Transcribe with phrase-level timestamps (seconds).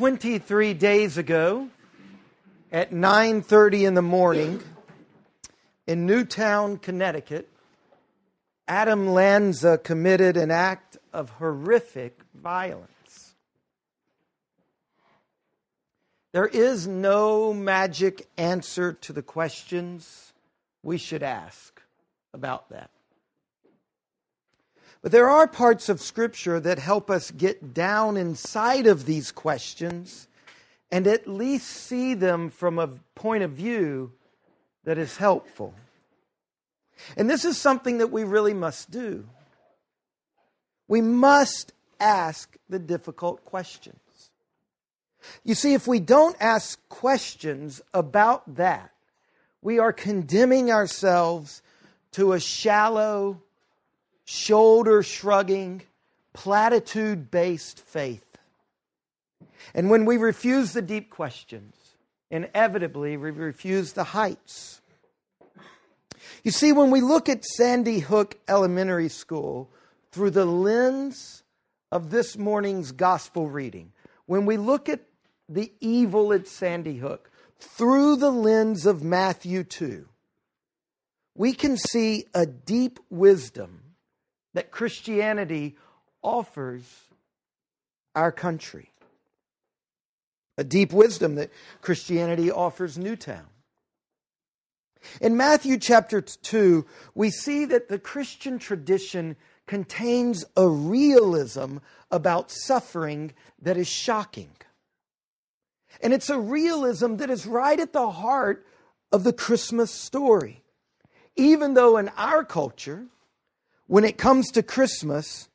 [0.00, 1.68] 23 days ago
[2.72, 4.62] at 9:30 in the morning
[5.86, 7.50] in Newtown, Connecticut,
[8.66, 13.34] Adam Lanza committed an act of horrific violence.
[16.32, 20.32] There is no magic answer to the questions
[20.82, 21.82] we should ask
[22.32, 22.90] about that.
[25.02, 30.28] But there are parts of Scripture that help us get down inside of these questions
[30.90, 34.12] and at least see them from a point of view
[34.84, 35.74] that is helpful.
[37.16, 39.26] And this is something that we really must do.
[40.88, 43.96] We must ask the difficult questions.
[45.44, 48.90] You see, if we don't ask questions about that,
[49.62, 51.62] we are condemning ourselves
[52.12, 53.42] to a shallow,
[54.30, 55.82] shoulder shrugging,
[56.32, 58.24] platitude based faith.
[59.74, 61.74] And when we refuse the deep questions,
[62.30, 64.82] inevitably we refuse the heights.
[66.44, 69.68] You see, when we look at Sandy Hook Elementary School
[70.12, 71.42] through the lens
[71.90, 73.92] of this morning's gospel reading,
[74.26, 75.00] when we look at
[75.48, 80.06] the evil at Sandy Hook through the lens of Matthew 2,
[81.34, 83.89] we can see a deep wisdom
[84.54, 85.76] that Christianity
[86.22, 86.82] offers
[88.14, 88.90] our country.
[90.58, 93.46] A deep wisdom that Christianity offers Newtown.
[95.20, 96.84] In Matthew chapter 2,
[97.14, 101.78] we see that the Christian tradition contains a realism
[102.10, 104.50] about suffering that is shocking.
[106.02, 108.66] And it's a realism that is right at the heart
[109.12, 110.62] of the Christmas story.
[111.36, 113.06] Even though in our culture,
[113.90, 115.48] when it comes to Christmas,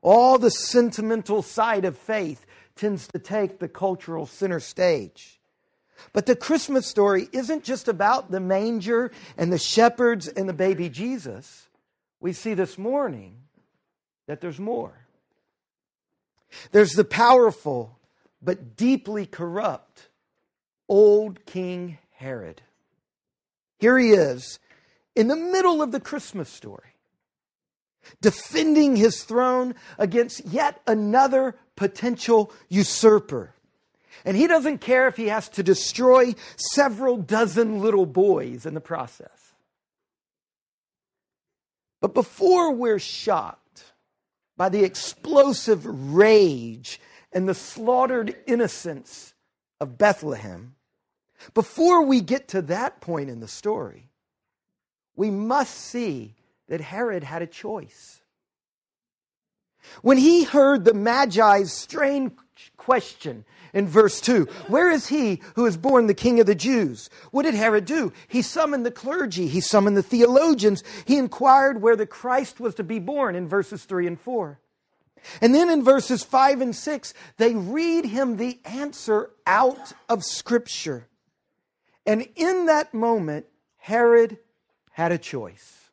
[0.00, 2.46] all the sentimental side of faith
[2.76, 5.38] tends to take the cultural center stage.
[6.14, 10.88] But the Christmas story isn't just about the manger and the shepherds and the baby
[10.88, 11.68] Jesus.
[12.20, 13.36] We see this morning
[14.28, 15.06] that there's more.
[16.72, 17.98] There's the powerful
[18.40, 20.08] but deeply corrupt
[20.88, 22.62] old King Herod.
[23.78, 24.58] Here he is
[25.14, 26.93] in the middle of the Christmas story
[28.20, 33.54] defending his throne against yet another potential usurper.
[34.24, 38.80] And he doesn't care if he has to destroy several dozen little boys in the
[38.80, 39.52] process.
[42.00, 43.92] But before we're shocked
[44.56, 47.00] by the explosive rage
[47.32, 49.34] and the slaughtered innocence
[49.80, 50.74] of Bethlehem,
[51.52, 54.10] before we get to that point in the story,
[55.16, 56.34] we must see
[56.68, 58.20] that Herod had a choice.
[60.02, 62.32] When he heard the Magi's strange
[62.76, 67.10] question in verse 2, where is he who is born the king of the Jews?
[67.32, 68.12] What did Herod do?
[68.28, 72.84] He summoned the clergy, he summoned the theologians, he inquired where the Christ was to
[72.84, 74.58] be born in verses 3 and 4.
[75.40, 81.08] And then in verses 5 and 6, they read him the answer out of Scripture.
[82.06, 83.46] And in that moment,
[83.78, 84.38] Herod
[84.90, 85.83] had a choice.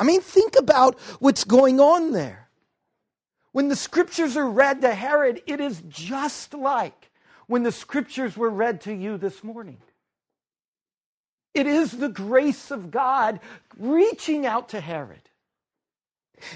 [0.00, 2.48] I mean, think about what's going on there.
[3.52, 7.10] When the scriptures are read to Herod, it is just like
[7.46, 9.76] when the scriptures were read to you this morning.
[11.52, 13.40] It is the grace of God
[13.76, 15.28] reaching out to Herod.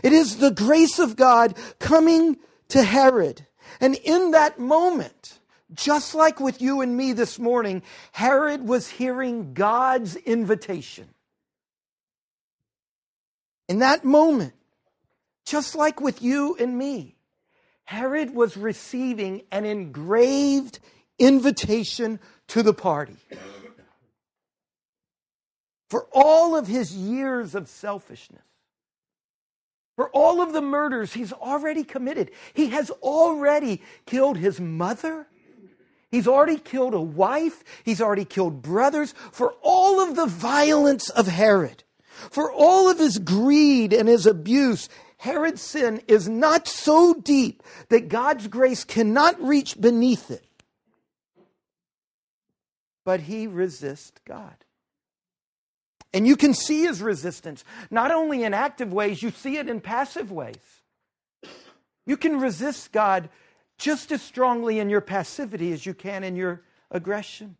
[0.02, 2.38] It is the grace of God coming
[2.68, 3.46] to Herod.
[3.78, 5.38] And in that moment,
[5.74, 7.82] just like with you and me this morning,
[8.12, 11.08] Herod was hearing God's invitation.
[13.74, 14.52] In that moment,
[15.44, 17.16] just like with you and me,
[17.82, 20.78] Herod was receiving an engraved
[21.18, 23.16] invitation to the party.
[25.90, 28.44] For all of his years of selfishness,
[29.96, 35.26] for all of the murders he's already committed, he has already killed his mother.
[36.12, 37.64] He's already killed a wife.
[37.82, 39.14] He's already killed brothers.
[39.32, 41.82] For all of the violence of Herod,
[42.30, 44.88] for all of his greed and his abuse,
[45.18, 50.44] Herod's sin is not so deep that God's grace cannot reach beneath it.
[53.04, 54.56] But he resists God.
[56.12, 59.80] And you can see his resistance, not only in active ways, you see it in
[59.80, 60.82] passive ways.
[62.06, 63.28] You can resist God
[63.78, 67.56] just as strongly in your passivity as you can in your aggression.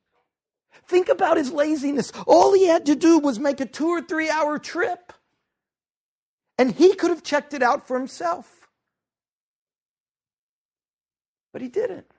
[0.86, 2.12] Think about his laziness.
[2.26, 5.12] All he had to do was make a two or three hour trip,
[6.58, 8.68] and he could have checked it out for himself.
[11.52, 12.13] But he didn't.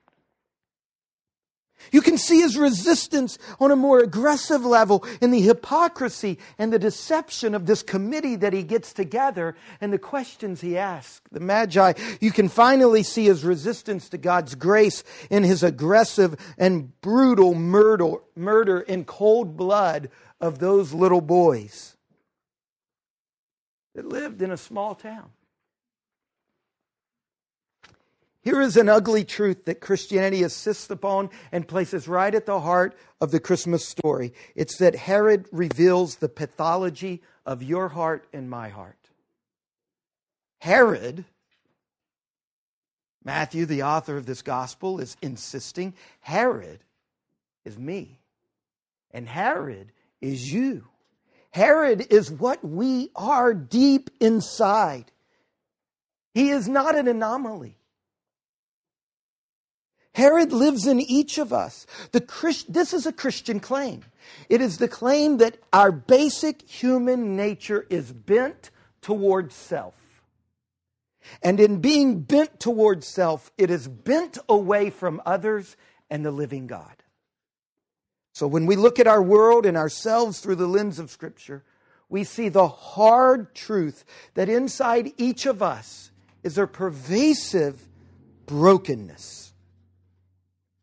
[1.92, 6.78] You can see his resistance on a more aggressive level in the hypocrisy and the
[6.78, 11.20] deception of this committee that he gets together and the questions he asks.
[11.32, 16.98] The Magi, you can finally see his resistance to God's grace in his aggressive and
[17.00, 20.10] brutal murder, murder in cold blood
[20.40, 21.96] of those little boys
[23.94, 25.30] that lived in a small town.
[28.46, 32.96] Here is an ugly truth that Christianity insists upon and places right at the heart
[33.20, 34.32] of the Christmas story.
[34.54, 39.10] It's that Herod reveals the pathology of your heart and my heart.
[40.60, 41.24] Herod,
[43.24, 46.78] Matthew, the author of this gospel, is insisting Herod
[47.64, 48.20] is me.
[49.10, 49.90] And Herod
[50.20, 50.84] is you.
[51.50, 55.10] Herod is what we are deep inside.
[56.32, 57.75] He is not an anomaly.
[60.16, 61.86] Herod lives in each of us.
[62.12, 64.02] The Christ, this is a Christian claim.
[64.48, 68.70] It is the claim that our basic human nature is bent
[69.02, 69.92] towards self.
[71.42, 75.76] And in being bent towards self, it is bent away from others
[76.08, 77.02] and the living God.
[78.32, 81.62] So when we look at our world and ourselves through the lens of Scripture,
[82.08, 86.10] we see the hard truth that inside each of us
[86.42, 87.86] is a pervasive
[88.46, 89.52] brokenness.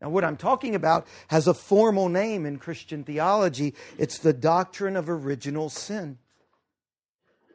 [0.03, 3.73] Now, what I'm talking about has a formal name in Christian theology.
[3.97, 6.17] It's the doctrine of original sin.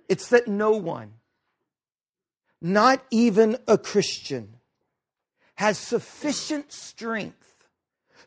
[0.08, 1.12] It's that no one,
[2.62, 4.56] not even a Christian,
[5.56, 7.66] has sufficient strength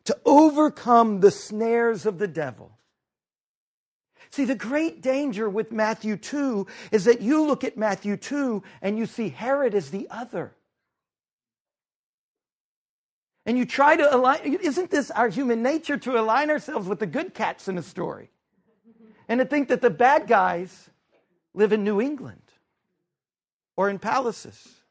[0.04, 2.78] to overcome the snares of the devil.
[4.30, 9.00] See, the great danger with Matthew 2 is that you look at Matthew 2 and
[9.00, 10.54] you see Herod as the other.
[13.46, 17.08] And you try to align, isn't this our human nature to align ourselves with the
[17.08, 18.30] good cats in a story?
[19.28, 20.90] And to think that the bad guys
[21.54, 22.42] live in New England
[23.76, 24.82] or in palaces.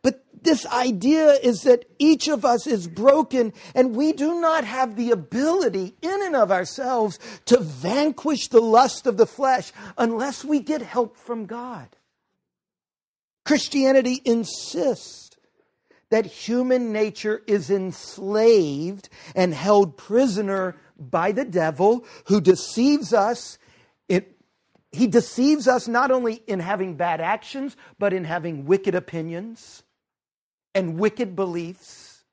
[0.00, 4.96] But this idea is that each of us is broken and we do not have
[4.96, 10.60] the ability in and of ourselves to vanquish the lust of the flesh unless we
[10.60, 11.88] get help from God.
[13.44, 15.30] Christianity insists
[16.12, 23.56] that human nature is enslaved and held prisoner by the devil who deceives us.
[24.10, 24.36] It,
[24.90, 29.84] he deceives us not only in having bad actions, but in having wicked opinions
[30.74, 32.24] and wicked beliefs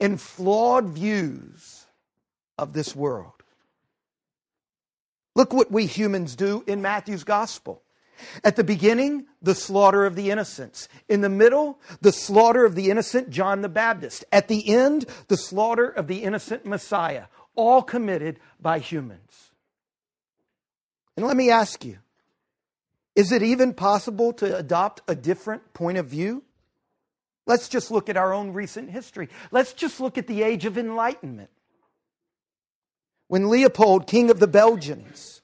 [0.00, 1.86] and flawed views
[2.58, 3.34] of this world.
[5.36, 7.84] Look what we humans do in Matthew's gospel.
[8.44, 10.88] At the beginning, the slaughter of the innocents.
[11.08, 14.24] In the middle, the slaughter of the innocent John the Baptist.
[14.32, 17.24] At the end, the slaughter of the innocent Messiah,
[17.54, 19.50] all committed by humans.
[21.16, 21.98] And let me ask you
[23.14, 26.44] is it even possible to adopt a different point of view?
[27.46, 29.30] Let's just look at our own recent history.
[29.50, 31.48] Let's just look at the age of enlightenment.
[33.28, 35.35] When Leopold, king of the Belgians,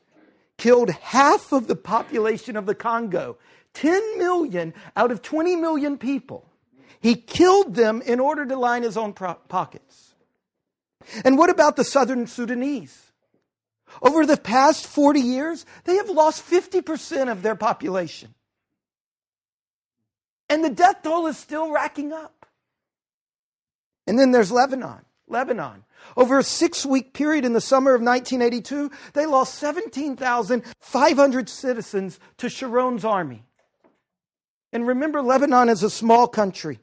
[0.59, 3.37] killed half of the population of the Congo,
[3.75, 6.49] 10 million out of 20 million people.
[7.01, 10.15] He killed them in order to line his own pro- pockets.
[11.25, 13.13] And what about the southern Sudanese?
[14.01, 18.35] Over the past 40 years, they have lost 50% of their population.
[20.49, 22.47] And the death toll is still racking up.
[24.06, 25.05] And then there's Lebanon.
[25.32, 25.84] Lebanon.
[26.17, 32.48] Over a six week period in the summer of 1982, they lost 17,500 citizens to
[32.48, 33.44] Sharon's army.
[34.72, 36.79] And remember, Lebanon is a small country.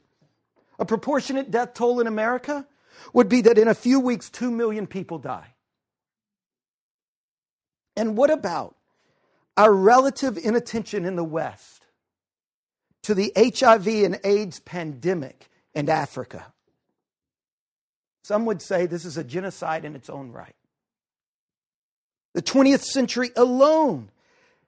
[0.78, 2.66] A proportionate death toll in America
[3.12, 5.54] would be that in a few weeks, 2 million people die.
[7.96, 8.76] And what about
[9.56, 11.84] our relative inattention in the West
[13.02, 16.52] to the HIV and AIDS pandemic in Africa?
[18.22, 20.54] Some would say this is a genocide in its own right.
[22.34, 24.10] The 20th century alone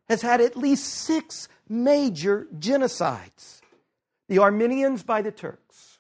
[0.09, 3.61] has had at least six major genocides
[4.29, 5.92] the Armenians by the Turks,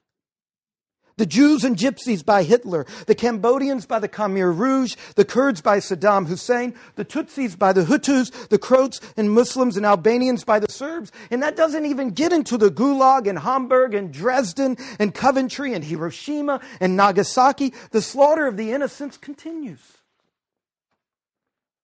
[1.16, 5.78] the Jews and Gypsies by Hitler, the Cambodians by the Khmer Rouge, the Kurds by
[5.78, 10.71] Saddam Hussein, the Tutsis by the Hutus, the Croats and Muslims and Albanians by the
[10.71, 11.12] Serbs.
[11.31, 15.85] And that doesn't even get into the Gulag and Hamburg and Dresden and Coventry and
[15.85, 17.75] Hiroshima and Nagasaki.
[17.90, 19.81] The slaughter of the innocents continues.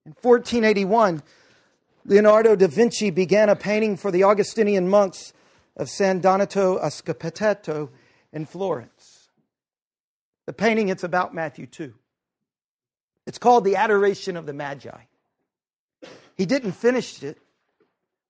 [0.07, 1.23] In 1481,
[2.07, 5.35] Leonardo da Vinci began a painting for the Augustinian monks
[5.77, 7.91] of San Donato a Scapetetto
[8.33, 8.98] in Florence.
[10.49, 11.93] The painting, it's about Matthew 2.
[13.27, 14.99] It's called The Adoration of the Magi.
[16.39, 17.37] He didn't finish it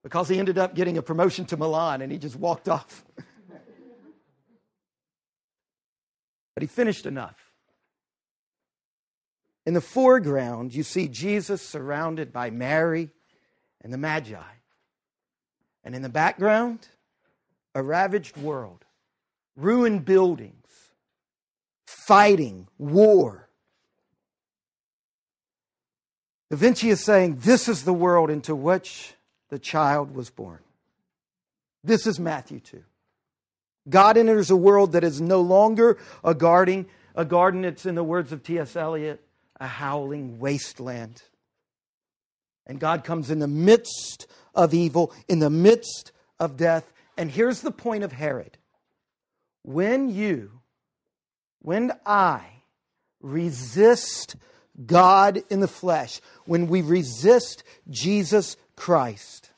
[0.03, 3.05] because he ended up getting a promotion to Milan and he just walked off.
[6.55, 7.37] but he finished enough.
[9.65, 13.11] In the foreground, you see Jesus surrounded by Mary
[13.81, 14.43] and the Magi.
[15.85, 16.89] And in the background,
[17.77, 18.85] a ravaged world,
[19.55, 20.68] ruined buildings,
[21.89, 23.49] fighting, war.
[26.51, 29.15] Da Vinci is saying this is the world into which
[29.49, 30.59] the child was born.
[31.83, 32.83] This is Matthew 2.
[33.89, 38.05] God enters a world that is no longer a garden, a garden, it's in the
[38.05, 38.77] words of T.S.
[38.77, 39.23] Eliot,
[39.59, 41.23] a howling wasteland.
[42.67, 46.93] And God comes in the midst of evil, in the midst of death.
[47.17, 48.59] And here's the point of Herod
[49.63, 50.58] when you,
[51.61, 52.43] when I
[53.21, 54.37] resist
[54.85, 59.51] God in the flesh, when we resist Jesus Christ,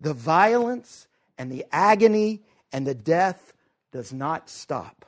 [0.00, 1.06] the violence
[1.38, 3.52] and the agony and the death
[3.92, 5.04] does not stop.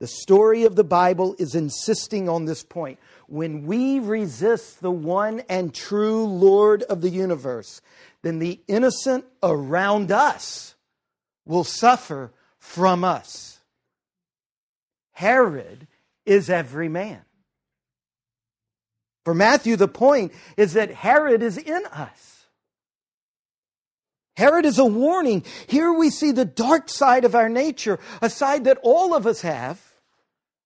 [0.00, 2.98] The story of the Bible is insisting on this point.
[3.26, 7.82] When we resist the one and true Lord of the universe,
[8.22, 10.74] then the innocent around us
[11.44, 13.59] will suffer from us.
[15.20, 15.86] Herod
[16.24, 17.20] is every man.
[19.26, 22.46] For Matthew, the point is that Herod is in us.
[24.38, 25.44] Herod is a warning.
[25.66, 29.42] Here we see the dark side of our nature, a side that all of us
[29.42, 29.78] have,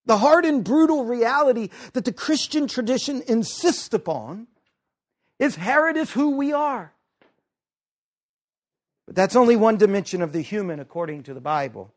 [0.07, 4.47] the hard and brutal reality that the Christian tradition insists upon
[5.41, 6.93] is Herod is who we are.
[9.07, 11.93] But that's only one dimension of the human according to the Bible.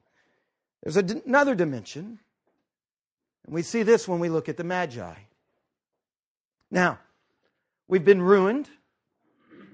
[0.82, 2.18] There's another dimension,
[3.48, 5.14] and we see this when we look at the Magi.
[6.70, 7.00] Now,
[7.88, 8.70] we've been ruined.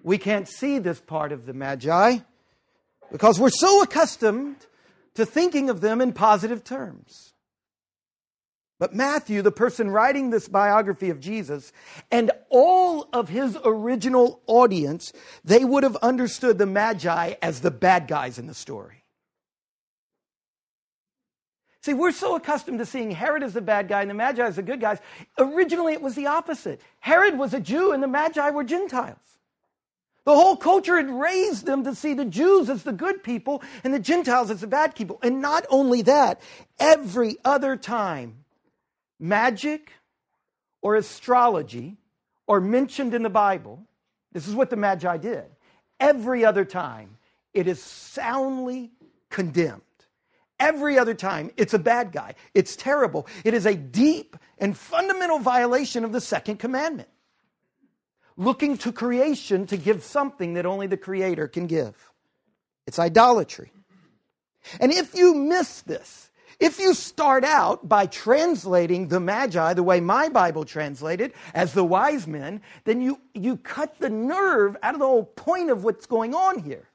[0.04, 2.20] We can't see this part of the Magi
[3.12, 4.58] because we're so accustomed
[5.16, 7.34] to thinking of them in positive terms.
[8.80, 11.72] But Matthew, the person writing this biography of Jesus,
[12.12, 15.14] and all of his original audience,
[15.46, 19.03] they would have understood the Magi as the bad guys in the story.
[21.84, 24.56] See, we're so accustomed to seeing Herod as the bad guy and the Magi as
[24.56, 25.00] the good guys.
[25.38, 26.80] Originally, it was the opposite.
[27.02, 29.18] Herod was a Jew and the Magi were Gentiles.
[30.24, 33.94] The whole culture had raised them to see the Jews as the good people and
[33.94, 35.20] the Gentiles as the bad people.
[35.22, 36.40] And not only that,
[36.80, 38.46] every other time
[39.20, 39.92] magic
[40.82, 41.98] or astrology
[42.48, 43.84] or mentioned in the Bible,
[44.32, 45.46] this is what the Magi did.
[46.00, 47.18] Every other time,
[47.54, 48.92] it is soundly
[49.30, 49.82] condemned.
[50.64, 52.36] Every other time, it's a bad guy.
[52.54, 53.28] It's terrible.
[53.44, 57.10] It is a deep and fundamental violation of the second commandment.
[58.38, 61.96] Looking to creation to give something that only the Creator can give.
[62.88, 63.74] It's idolatry.
[64.80, 70.00] And if you miss this, if you start out by translating the Magi the way
[70.00, 75.02] my Bible translated as the wise men, then you, you cut the nerve out of
[75.02, 76.88] the whole point of what's going on here.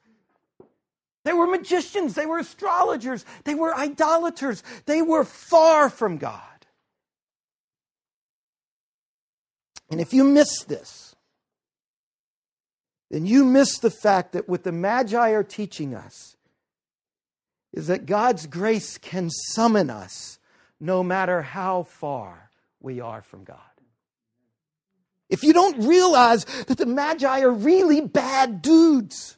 [1.28, 6.40] They were magicians, they were astrologers, they were idolaters, they were far from God.
[9.90, 11.14] And if you miss this,
[13.10, 16.34] then you miss the fact that what the Magi are teaching us
[17.74, 20.38] is that God's grace can summon us
[20.80, 22.48] no matter how far
[22.80, 23.58] we are from God.
[25.28, 29.37] If you don't realize that the Magi are really bad dudes,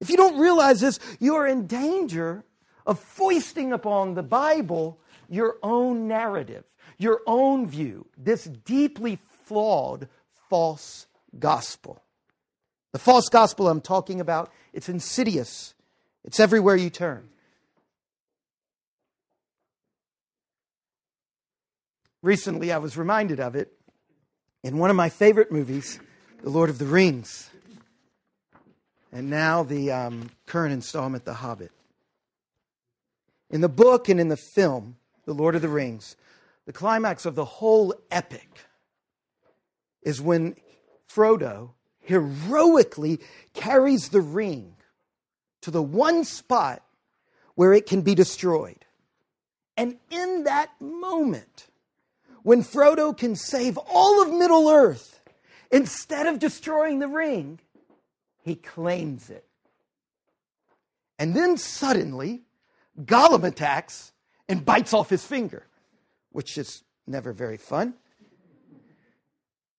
[0.00, 2.44] if you don't realize this, you're in danger
[2.86, 4.98] of foisting upon the Bible
[5.28, 6.64] your own narrative,
[6.98, 10.08] your own view, this deeply flawed
[10.48, 11.06] false
[11.38, 12.02] gospel.
[12.92, 15.74] The false gospel I'm talking about, it's insidious.
[16.24, 17.28] It's everywhere you turn.
[22.22, 23.72] Recently, I was reminded of it
[24.62, 26.00] in one of my favorite movies,
[26.42, 27.50] The Lord of the Rings
[29.12, 31.72] and now the um, current installment, The Hobbit.
[33.50, 36.16] In the book and in the film, The Lord of the Rings,
[36.66, 38.48] the climax of the whole epic
[40.02, 40.56] is when
[41.08, 41.70] Frodo
[42.00, 43.20] heroically
[43.54, 44.74] carries the ring
[45.62, 46.82] to the one spot
[47.54, 48.84] where it can be destroyed.
[49.76, 51.66] And in that moment,
[52.42, 55.20] when Frodo can save all of Middle Earth,
[55.70, 57.58] instead of destroying the ring,
[58.46, 59.44] he claims it.
[61.18, 62.42] And then suddenly,
[62.98, 64.12] Gollum attacks
[64.48, 65.66] and bites off his finger.
[66.30, 67.94] which is never very fun.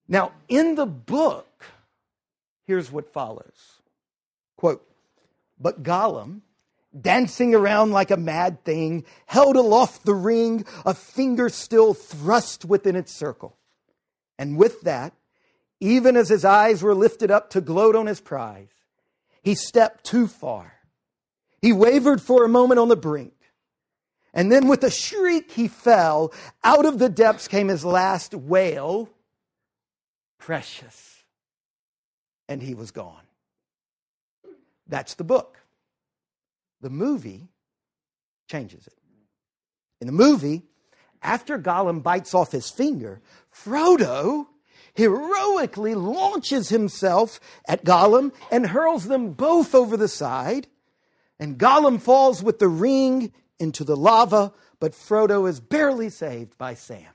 [0.08, 1.66] Now, in the book,
[2.66, 3.82] here's what follows
[4.58, 4.84] quote,
[5.60, 6.42] But Gollum,
[7.00, 12.96] dancing around like a mad thing, held aloft the ring, a finger still thrust within
[12.96, 13.56] its circle.
[14.40, 15.14] And with that,
[15.80, 18.74] even as his eyes were lifted up to gloat on his prize,
[19.42, 20.74] he stepped too far.
[21.62, 23.34] He wavered for a moment on the brink.
[24.34, 26.34] And then with a shriek, he fell.
[26.64, 29.10] Out of the depths came his last wail
[30.38, 31.24] Precious.
[32.48, 33.24] And he was gone.
[34.88, 35.60] That's the book.
[36.82, 37.50] The movie
[38.50, 38.94] changes it.
[40.00, 40.64] In the movie,
[41.22, 43.20] after Gollum bites off his finger,
[43.52, 44.48] Frodo
[44.98, 50.68] heroically launches himself at Gollum and hurls them both over the side.
[51.40, 56.74] And Gollum falls with the ring into the lava, but Frodo is barely saved by
[56.74, 57.06] Sam.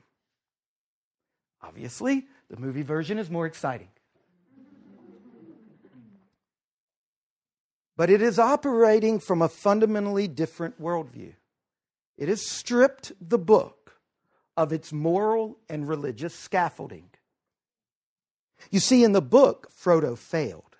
[1.61, 3.89] Obviously, the movie version is more exciting.
[7.95, 11.33] But it is operating from a fundamentally different worldview.
[12.17, 13.99] It has stripped the book
[14.55, 17.09] of its moral and religious scaffolding.
[18.71, 20.77] You see, in the book, Frodo failed.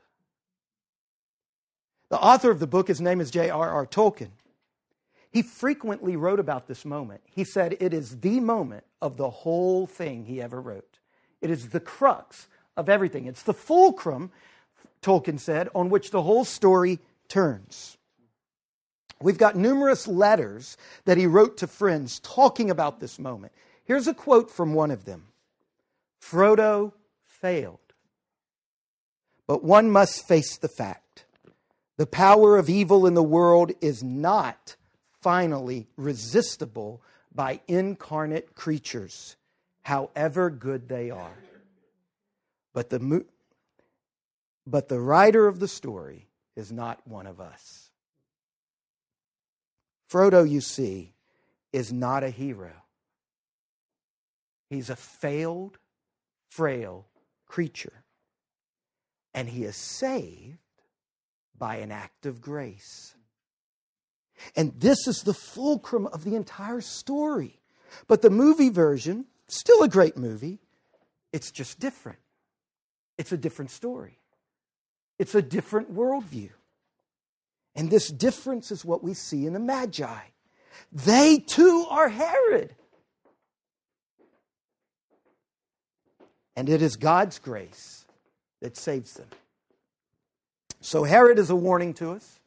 [2.09, 3.87] The author of the book, his name is J.R.R.
[3.87, 4.31] Tolkien.
[5.31, 7.21] He frequently wrote about this moment.
[7.25, 10.99] He said it is the moment of the whole thing he ever wrote.
[11.41, 12.47] It is the crux
[12.77, 13.25] of everything.
[13.25, 14.31] It's the fulcrum,
[15.01, 17.97] Tolkien said, on which the whole story turns.
[19.19, 23.53] We've got numerous letters that he wrote to friends talking about this moment.
[23.85, 25.25] Here's a quote from one of them
[26.21, 26.93] Frodo
[27.43, 27.79] failed.
[29.47, 31.25] But one must face the fact
[31.97, 34.77] the power of evil in the world is not
[35.21, 37.03] finally resistible
[37.35, 39.35] by incarnate creatures,
[39.83, 41.37] however good they are.
[42.73, 43.25] But the,
[44.65, 47.91] but the writer of the story is not one of us.
[50.09, 51.13] Frodo, you see,
[51.73, 52.71] is not a hero.
[54.69, 55.77] He's a failed,
[56.49, 57.05] frail
[57.53, 58.03] creature.
[59.35, 60.57] And he is saved
[61.55, 63.13] by an act of grace.
[64.55, 67.59] And this is the fulcrum of the entire story.
[68.07, 70.61] But the movie version, still a great movie,
[71.31, 72.17] it's just different.
[73.19, 74.17] It's a different story,
[75.19, 76.49] it's a different worldview.
[77.75, 80.23] And this difference is what we see in the Magi.
[80.91, 82.73] They too are Herod.
[86.55, 88.05] And it is God's grace
[88.61, 89.27] that saves them.
[90.81, 92.39] So Herod is a warning to us.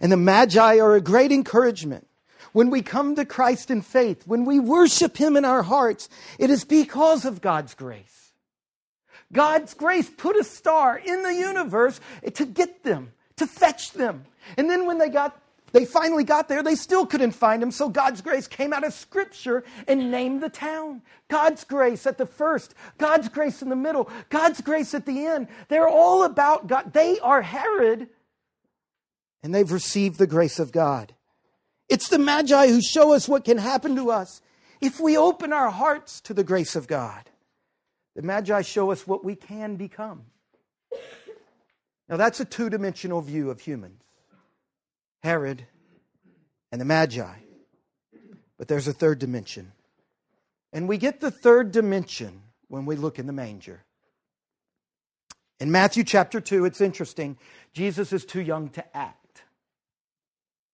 [0.00, 2.06] And the Magi are a great encouragement.
[2.52, 6.08] When we come to Christ in faith, when we worship Him in our hearts,
[6.38, 8.32] it is because of God's grace.
[9.32, 12.00] God's grace put a star in the universe
[12.34, 14.24] to get them, to fetch them.
[14.56, 15.36] And then when they got
[15.74, 18.94] they finally got there, they still couldn't find him, so God's grace came out of
[18.94, 21.02] scripture and named the town.
[21.28, 25.48] God's grace at the first, God's grace in the middle, God's grace at the end.
[25.66, 26.92] They're all about God.
[26.92, 28.08] They are Herod
[29.42, 31.12] and they've received the grace of God.
[31.88, 34.40] It's the Magi who show us what can happen to us
[34.80, 37.28] if we open our hearts to the grace of God.
[38.14, 40.26] The Magi show us what we can become.
[42.08, 44.03] Now, that's a two dimensional view of humans
[45.24, 45.66] Herod
[46.70, 47.34] and the Magi.
[48.58, 49.72] But there's a third dimension.
[50.70, 53.82] And we get the third dimension when we look in the manger.
[55.58, 57.38] In Matthew chapter 2, it's interesting.
[57.72, 59.44] Jesus is too young to act.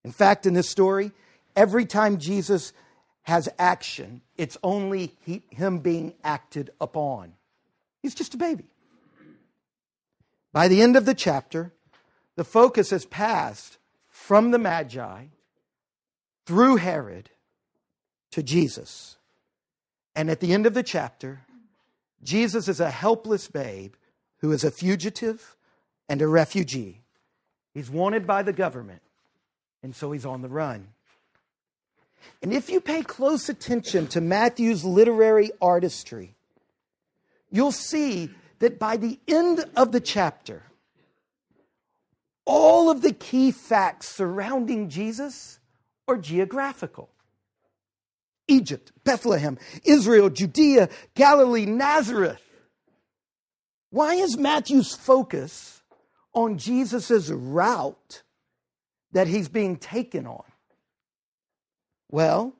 [0.03, 1.11] In fact, in this story,
[1.55, 2.73] every time Jesus
[3.21, 7.33] has action, it's only he, him being acted upon.
[8.01, 8.65] He's just a baby.
[10.51, 11.71] By the end of the chapter,
[12.35, 13.77] the focus has passed
[14.31, 15.25] from the Magi
[16.45, 17.29] through Herod
[18.31, 19.17] to Jesus.
[20.15, 21.41] And at the end of the chapter,
[22.23, 23.95] Jesus is a helpless babe
[24.37, 25.57] who is a fugitive
[26.07, 27.01] and a refugee.
[27.73, 29.01] He's wanted by the government
[29.83, 30.87] and so he's on the run.
[32.41, 36.35] And if you pay close attention to Matthew's literary artistry,
[37.49, 40.63] you'll see that by the end of the chapter,
[42.51, 45.57] all of the key facts surrounding Jesus
[46.05, 47.09] are geographical.
[48.49, 52.41] Egypt, Bethlehem, Israel, Judea, Galilee, Nazareth.
[53.89, 55.81] Why is Matthew's focus
[56.33, 58.21] on Jesus' route
[59.13, 60.43] that he's being taken on?
[62.09, 62.53] Well,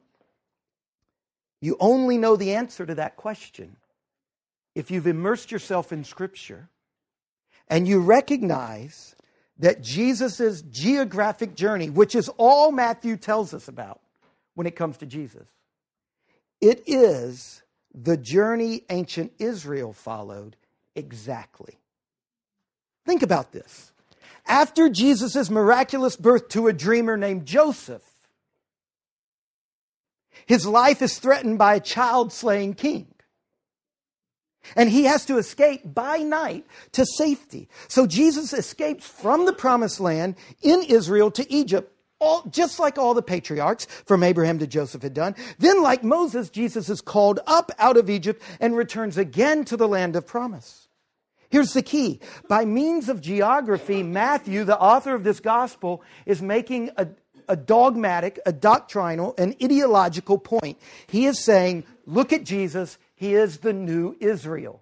[1.63, 3.75] You only know the answer to that question
[4.73, 6.69] if you've immersed yourself in Scripture
[7.67, 9.15] and you recognize
[9.62, 14.02] that Jesus' geographic journey, which is all Matthew tells us about
[14.56, 15.47] when it comes to Jesus,
[16.60, 17.62] it is
[17.93, 20.56] the journey ancient Israel followed
[20.95, 21.78] exactly.
[23.06, 23.91] Think about this.
[24.47, 28.04] After Jesus' miraculous birth to a dreamer named Joseph,
[30.47, 33.11] his life is threatened by a child slaying king.
[34.76, 37.67] And he has to escape by night to safety.
[37.88, 43.13] So Jesus escapes from the promised land in Israel to Egypt, all, just like all
[43.13, 45.36] the patriarchs from Abraham to Joseph had done.
[45.58, 49.88] Then, like Moses, Jesus is called up out of Egypt and returns again to the
[49.88, 50.88] land of promise.
[51.50, 52.21] Here's the key.
[52.47, 57.08] By means of geography, Matthew, the author of this gospel, is making a,
[57.50, 60.80] a dogmatic, a doctrinal, an ideological point.
[61.08, 62.97] He is saying, look at Jesus.
[63.21, 64.81] He is the new Israel.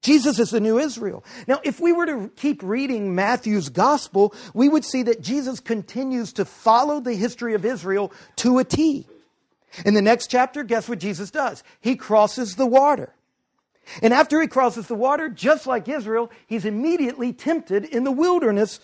[0.00, 1.22] Jesus is the new Israel.
[1.46, 6.32] Now, if we were to keep reading Matthew's gospel, we would see that Jesus continues
[6.32, 9.06] to follow the history of Israel to a T.
[9.84, 11.62] In the next chapter, guess what Jesus does?
[11.82, 13.12] He crosses the water.
[14.00, 18.80] And after he crosses the water, just like Israel, he's immediately tempted in the wilderness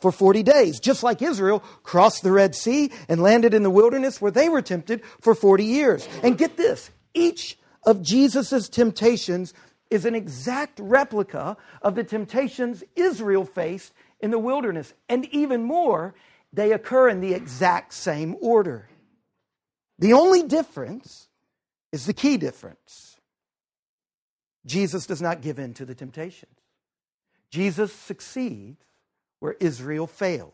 [0.00, 4.20] for 40 days, just like Israel crossed the Red Sea and landed in the wilderness
[4.20, 6.08] where they were tempted for 40 years.
[6.24, 9.54] And get this each of Jesus' temptations
[9.90, 14.94] is an exact replica of the temptations Israel faced in the wilderness.
[15.08, 16.14] And even more,
[16.52, 18.88] they occur in the exact same order.
[19.98, 21.28] The only difference
[21.92, 23.20] is the key difference.
[24.64, 26.56] Jesus does not give in to the temptations.
[27.50, 28.82] Jesus succeeds
[29.40, 30.52] where Israel failed.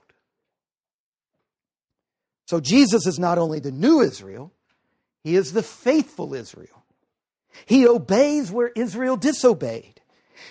[2.47, 4.53] So Jesus is not only the new Israel,
[5.23, 6.85] he is the faithful Israel.
[7.67, 10.01] He obeys where Israel disobeyed.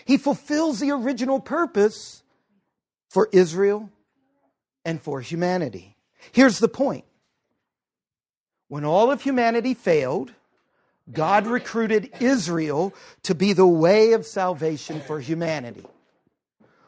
[0.05, 2.23] He fulfills the original purpose
[3.09, 3.89] for Israel
[4.83, 5.95] and for humanity.
[6.31, 7.05] Here's the point
[8.67, 10.33] when all of humanity failed,
[11.11, 15.85] God recruited Israel to be the way of salvation for humanity.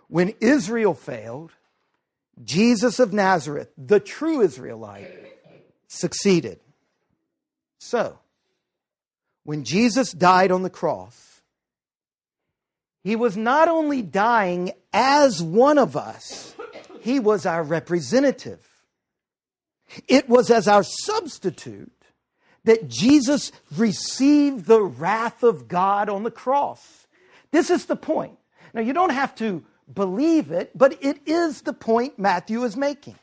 [0.09, 1.51] When Israel failed,
[2.43, 5.09] Jesus of Nazareth, the true Israelite,
[5.87, 6.59] succeeded.
[7.79, 8.19] So,
[9.43, 11.41] when Jesus died on the cross,
[13.03, 16.53] he was not only dying as one of us,
[16.99, 18.59] he was our representative.
[20.07, 21.91] It was as our substitute
[22.65, 27.07] that Jesus received the wrath of God on the cross.
[27.51, 28.37] This is the point.
[28.73, 33.15] Now, you don't have to believe it, but it is the point Matthew is making.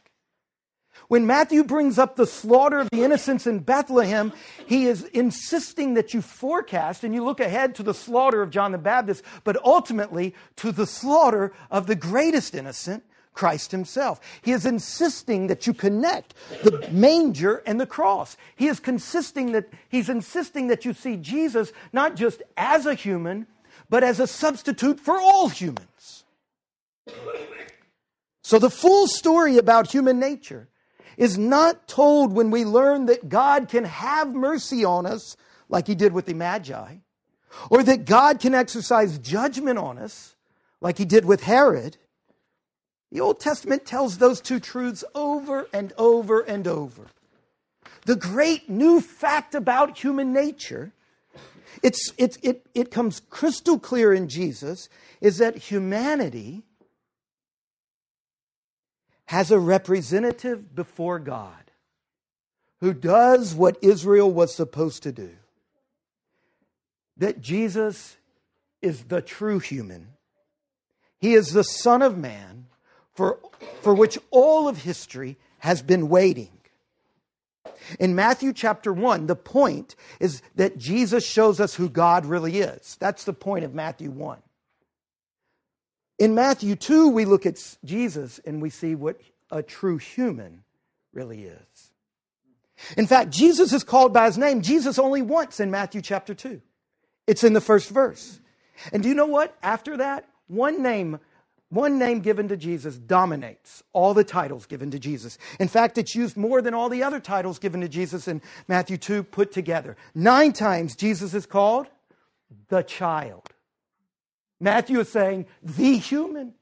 [1.09, 4.33] When Matthew brings up the slaughter of the innocents in Bethlehem,
[4.67, 8.73] he is insisting that you forecast and you look ahead to the slaughter of John
[8.73, 14.21] the Baptist, but ultimately to the slaughter of the greatest innocent, Christ himself.
[14.43, 18.37] He is insisting that you connect the manger and the cross.
[18.57, 23.47] He is consisting that he's insisting that you see Jesus not just as a human,
[23.91, 26.25] but as a substitute for all humans.
[28.43, 30.69] So the full story about human nature
[31.17, 35.37] is not told when we learn that God can have mercy on us,
[35.69, 36.97] like he did with the Magi,
[37.71, 40.37] or that God can exercise judgment on us,
[40.81, 41.97] like he did with Herod.
[43.11, 47.07] The Old Testament tells those two truths over and over and over.
[48.05, 50.93] The great new fact about human nature,
[51.83, 54.89] it's, it's, it, it comes crystal clear in Jesus,
[55.21, 56.63] is that humanity
[59.27, 61.53] has a representative before God
[62.81, 65.31] who does what Israel was supposed to do.
[67.17, 68.17] That Jesus
[68.83, 70.09] is the true human.
[71.19, 72.67] He is the Son of Man
[73.15, 73.41] for,
[73.81, 76.51] for which all of history has been waiting.
[77.99, 82.97] In Matthew chapter 1, the point is that Jesus shows us who God really is.
[83.01, 84.39] That's the point of Matthew 1.
[86.19, 90.63] In Matthew 2, we look at Jesus and we see what a true human
[91.13, 91.91] really is.
[92.97, 96.61] In fact, Jesus is called by his name, Jesus only once in Matthew chapter 2.
[97.27, 98.41] It's in the first verse.
[98.93, 99.57] And do you know what?
[99.63, 101.19] After that, one name
[101.69, 105.37] one name given to Jesus dominates all the titles given to Jesus.
[105.59, 108.97] In fact, it's used more than all the other titles given to Jesus in Matthew
[108.97, 109.97] 2 put together.
[110.15, 111.89] Nine times Jesus is called
[112.69, 113.51] the child.
[114.61, 116.55] Matthew is saying the human.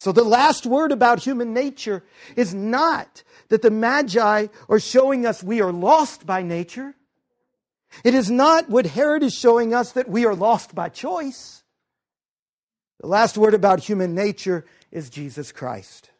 [0.00, 2.04] So the last word about human nature
[2.36, 6.94] is not that the Magi are showing us we are lost by nature.
[8.04, 11.62] It is not what Herod is showing us that we are lost by choice.
[13.00, 16.10] The last word about human nature is Jesus Christ.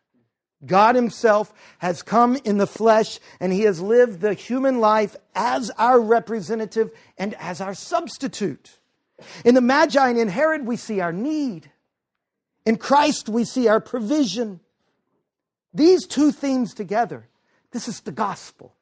[0.65, 5.71] God Himself has come in the flesh and He has lived the human life as
[5.79, 8.79] our representative and as our substitute.
[9.45, 11.71] In the Magi and in Herod, we see our need.
[12.65, 14.61] In Christ, we see our provision.
[15.73, 17.29] These two themes together,
[17.71, 18.75] this is the gospel.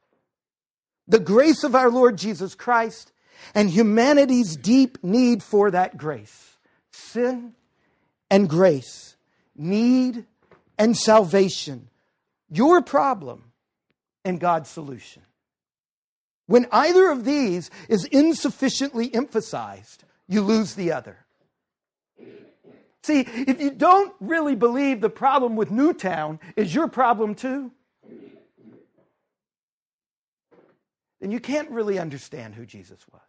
[1.07, 3.13] The grace of our Lord Jesus Christ
[3.55, 6.57] and humanity's deep need for that grace.
[6.93, 7.55] Sin
[8.31, 9.17] and grace,
[9.55, 10.25] need
[10.79, 11.89] and salvation.
[12.49, 13.53] Your problem
[14.25, 15.23] and God's solution.
[16.47, 21.19] When either of these is insufficiently emphasized, you lose the other.
[23.03, 27.71] See, if you don't really believe the problem with Newtown is your problem too,
[31.21, 33.21] then you can't really understand who Jesus was.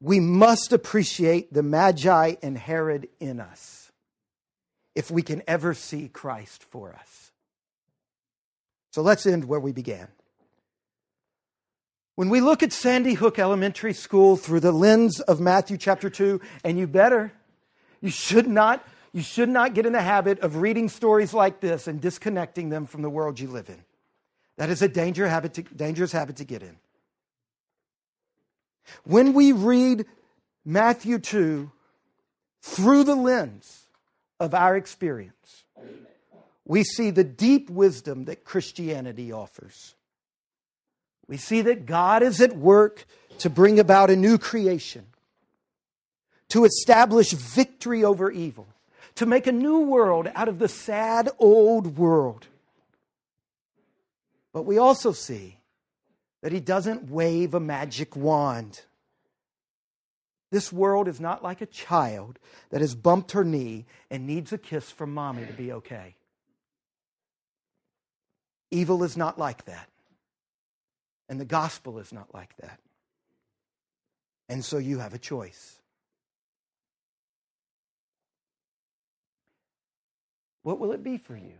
[0.00, 3.92] We must appreciate the Magi and Herod in us
[4.94, 7.30] if we can ever see Christ for us.
[8.92, 10.08] So let's end where we began.
[12.20, 16.38] When we look at Sandy Hook Elementary School through the lens of Matthew chapter 2,
[16.64, 17.32] and you better,
[18.02, 21.86] you should not, you should not get in the habit of reading stories like this
[21.86, 23.82] and disconnecting them from the world you live in.
[24.58, 26.76] That is a danger habit to, dangerous habit to get in.
[29.04, 30.04] When we read
[30.62, 31.72] Matthew 2
[32.60, 33.84] through the lens
[34.38, 35.64] of our experience,
[36.66, 39.94] we see the deep wisdom that Christianity offers
[41.30, 43.06] we see that God is at work
[43.38, 45.06] to bring about a new creation,
[46.48, 48.66] to establish victory over evil,
[49.14, 52.48] to make a new world out of the sad old world.
[54.52, 55.60] But we also see
[56.42, 58.80] that He doesn't wave a magic wand.
[60.50, 62.40] This world is not like a child
[62.70, 66.16] that has bumped her knee and needs a kiss from mommy to be okay.
[68.72, 69.89] Evil is not like that.
[71.30, 72.80] And the gospel is not like that.
[74.48, 75.78] And so you have a choice.
[80.64, 81.54] What will it be for you?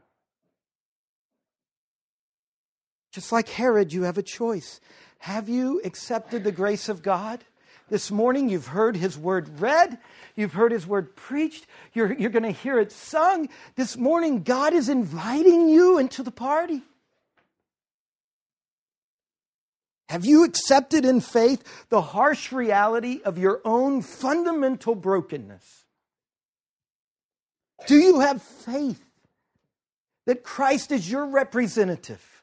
[3.13, 4.81] Just like Herod, you have a choice.
[5.19, 7.45] Have you accepted the grace of God?
[7.89, 9.99] This morning, you've heard his word read,
[10.35, 13.49] you've heard his word preached, you're, you're going to hear it sung.
[13.77, 16.83] This morning, God is inviting you into the party.
[20.11, 25.85] Have you accepted in faith the harsh reality of your own fundamental brokenness?
[27.87, 29.05] Do you have faith
[30.27, 32.43] that Christ is your representative?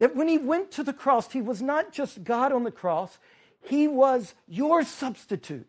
[0.00, 3.16] That when he went to the cross, he was not just God on the cross,
[3.60, 5.68] he was your substitute.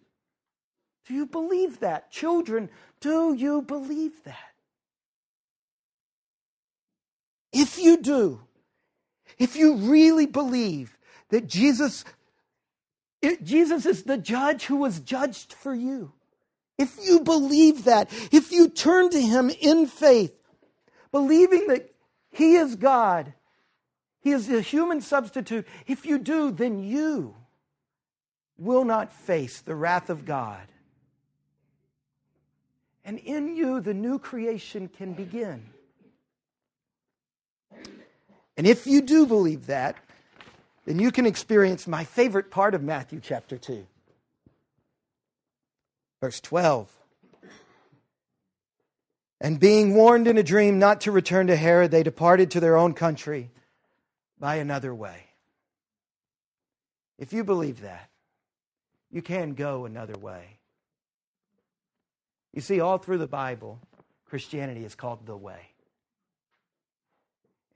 [1.06, 2.10] Do you believe that?
[2.10, 4.56] Children, do you believe that?
[7.54, 8.42] If you do,
[9.38, 10.98] if you really believe
[11.30, 12.04] that Jesus,
[13.22, 16.12] it, Jesus is the judge who was judged for you,
[16.78, 20.34] if you believe that, if you turn to Him in faith,
[21.12, 21.94] believing that
[22.32, 23.34] He is God,
[24.22, 27.36] He is the human substitute, if you do, then you
[28.58, 30.68] will not face the wrath of God.
[33.06, 35.66] And in you, the new creation can begin.
[38.60, 39.96] And if you do believe that,
[40.84, 43.88] then you can experience my favorite part of Matthew chapter 2.
[46.20, 46.92] Verse 12.
[49.40, 52.76] And being warned in a dream not to return to Herod, they departed to their
[52.76, 53.50] own country
[54.42, 55.24] by another way.
[57.18, 58.10] If you believe that,
[59.10, 60.58] you can go another way.
[62.54, 63.80] You see, all through the Bible,
[64.26, 65.69] Christianity is called the way.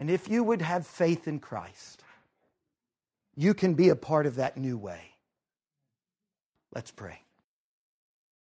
[0.03, 2.03] And if you would have faith in Christ,
[3.37, 4.99] you can be a part of that new way.
[6.75, 7.21] Let's pray.